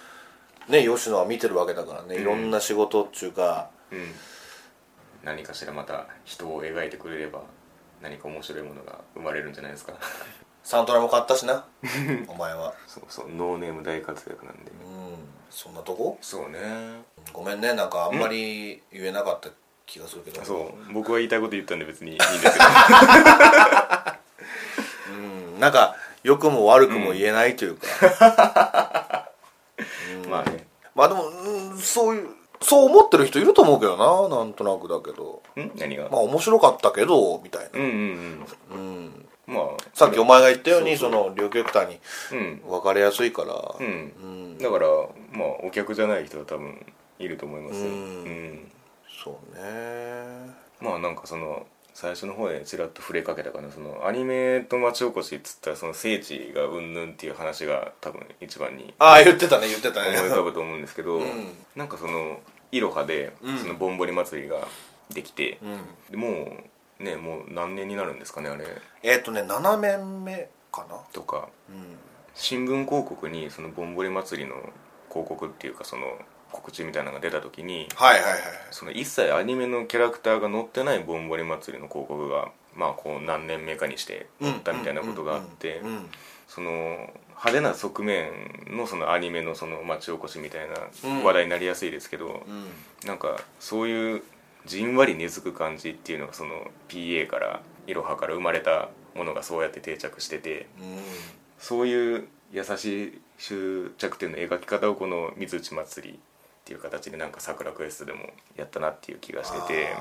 [0.69, 2.15] ね吉野は見てるわけだからね。
[2.15, 2.21] うん。
[2.21, 3.69] いろんな仕事っていうか。
[3.91, 4.13] うん。
[5.23, 7.41] 何かしらまた人を描いてくれれば
[8.01, 9.93] 何か面白いものが生まれるんじゃないですか。
[10.63, 11.65] サントラも買ったしな。
[12.27, 12.73] お前は。
[12.87, 13.29] そうそう。
[13.29, 14.71] ノーネーム大活躍なんで。
[14.71, 14.77] うん。
[15.49, 16.17] そんなとこ？
[16.21, 19.49] そうねごめんねなんかあんまり言えなかった
[19.85, 20.43] 気がするけど。
[20.43, 20.55] そ
[20.89, 22.53] う僕は言いたいこと言ったんで別にいいんですけど。
[25.11, 29.29] うんなんか良くも悪くも言えないというか、
[30.29, 30.65] まあね。
[30.95, 32.29] まあでも、うんそういう
[32.61, 35.41] そう思ってる人いると思うけどななんとなくだけど。
[35.57, 35.71] ん？
[35.77, 36.09] 何が？
[36.09, 38.77] まあ面白かったけどみたいな、うんうんうん、
[39.47, 39.55] うん。
[39.55, 41.99] まあさっきお前が言ったようにその両極端に
[42.31, 42.61] うん。
[42.69, 43.75] 分かりやすいから。
[43.77, 44.57] うん、うん。
[44.57, 44.87] だから
[45.33, 46.85] まあお客じゃない人は多分
[47.25, 47.87] いると思いますよ。
[47.87, 47.93] うん。
[47.93, 48.71] うん。
[49.23, 50.53] そうね。
[50.81, 53.71] まあなんかその最初の方でちらっと触れかけたかな。
[53.71, 61.53] そのアニメと町おこしっつったらその聖地がうんぬんっていう話が多分一番にああ言ってたね言ってた思いね浮かぶと思うんですけど、うん。
[61.75, 62.39] なんかその
[62.71, 63.57] いろはでうん。
[63.57, 64.67] そのぼんぼり祭りが
[65.13, 65.79] できてう、ん。
[66.09, 66.57] でも
[66.99, 68.65] うねもう何年になるんですかねあれ。
[69.03, 70.97] えっ、とね7年目かな？
[71.13, 71.49] とか。
[71.69, 71.97] うん。
[72.33, 74.55] 新聞広告にそのぼんぼり祭りの
[75.09, 76.17] 広告っていうかその
[76.53, 78.41] 告知みたいなのが出た時にはいはいはい
[78.71, 86.09] その一切アニメのキャラクターが載ってないぼんぼり祭りの広告がまあこう何年目かにして載ったみたいなことがあってうんうん
[86.47, 88.31] その派手な側面
[88.67, 91.19] のそのアニメのその町おこしみたいうん。
[91.19, 92.67] な話題になりやすいですけど、うん。
[93.07, 94.23] なんかそういう
[94.65, 100.97] じんわり根付く感じっていうのがその PA からいろはから生まれたものがそうやって定着しててうん。
[101.57, 106.19] そういう優しい終着点の描き方をこの水内祭り
[106.63, 109.93] っていう形でなんか桜クエストでもやったなっていう気がしてて。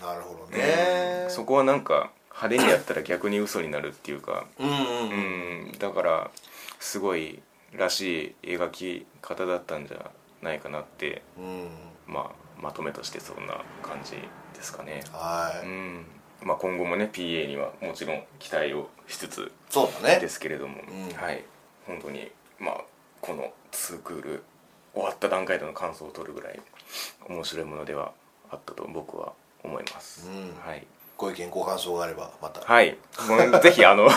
[0.00, 1.26] なるほどね。
[1.28, 4.46] そこはなんか派手にやったら逆に嘘になるっていうか。
[4.60, 5.68] うんうんううん。
[5.70, 6.30] んだから
[6.78, 7.42] すごい
[7.72, 10.10] らしい描き方だったんじゃ
[10.40, 11.68] ないかなってうん。
[12.06, 14.12] まあまとめとしてそんな感じ
[14.54, 15.02] ですかね。
[15.12, 15.66] はい。
[15.66, 16.06] うん。
[16.42, 20.20] まあ今後もね PA にはもちろん期待をしつつそうだね。
[20.20, 21.16] ですけれども、うん。
[21.16, 21.42] はい。
[21.86, 22.80] 本当にまあ
[23.20, 24.44] この2クール
[24.96, 26.58] 終わった段階での感想を取るぐらい
[27.28, 28.12] 面白いものでは
[28.50, 30.54] あったと僕は思います、うん。
[30.58, 30.86] はい。
[31.18, 32.60] ご意見ご感想があればまた。
[32.62, 32.96] はい。
[33.62, 34.08] ぜひあの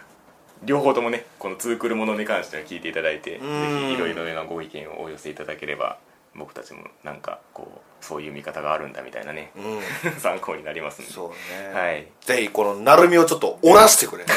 [0.64, 3.88] 両方ともねこのツークルものに関しては聞いていただいてぜうん。
[3.88, 5.96] ひいろいろなご意見をお寄せいただければ
[6.34, 9.80] 僕たちもなんかこうそういう見方があるんだみたいなねうん。
[10.20, 11.10] 参考になりますんで。
[11.10, 11.72] そうね。
[11.72, 12.06] はい。
[12.20, 14.26] ぜひこのなるみをちょっと折らしてくれ。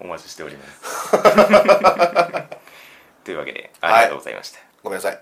[0.00, 2.37] お待ちしております
[3.28, 5.16] というわけでありがとうございました、ごめんなさい。